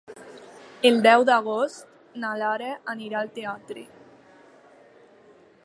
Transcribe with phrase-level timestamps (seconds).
[0.89, 1.91] El deu d'agost
[2.23, 3.85] na Lara anirà al teatre.